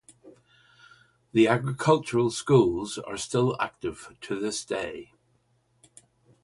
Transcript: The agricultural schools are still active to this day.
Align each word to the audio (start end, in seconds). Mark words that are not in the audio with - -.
The 1.31 1.47
agricultural 1.47 2.31
schools 2.31 2.97
are 2.97 3.17
still 3.17 3.55
active 3.61 4.09
to 4.21 4.39
this 4.39 4.65
day. 4.65 5.11